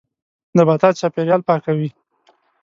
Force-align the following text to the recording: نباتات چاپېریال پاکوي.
نباتات 0.57 0.93
چاپېریال 0.99 1.41
پاکوي. 1.47 1.89